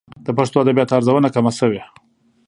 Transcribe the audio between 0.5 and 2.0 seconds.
ادبياتو ارزونه کمه شوې.